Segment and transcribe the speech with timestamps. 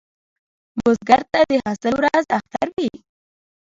[0.77, 2.91] بزګر ته د حاصل ورځ اختر وي